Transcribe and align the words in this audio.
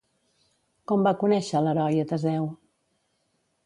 Com 0.93 1.05
va 1.09 1.13
conèixer 1.25 1.63
l'heroi 1.69 2.03
a 2.07 2.09
Teseu? 2.15 2.53